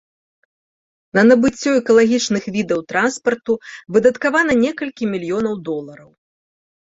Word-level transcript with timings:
На 1.17 1.21
набыццё 1.29 1.71
экалагічных 1.81 2.43
відаў 2.55 2.79
транспарту 2.93 3.53
выдаткавана 3.97 4.53
некалькі 4.65 5.03
мільёнаў 5.13 5.55
долараў. 5.69 6.09